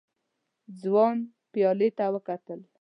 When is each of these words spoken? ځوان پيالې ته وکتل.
ځوان 0.81 1.17
پيالې 1.51 1.89
ته 1.97 2.05
وکتل. 2.15 2.59